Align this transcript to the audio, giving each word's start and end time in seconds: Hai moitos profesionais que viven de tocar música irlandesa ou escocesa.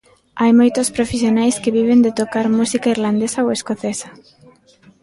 Hai 0.41 0.51
moitos 0.59 0.93
profesionais 0.97 1.55
que 1.63 1.75
viven 1.79 1.99
de 2.05 2.15
tocar 2.21 2.45
música 2.59 2.91
irlandesa 2.95 3.43
ou 3.45 3.49
escocesa. 3.57 4.09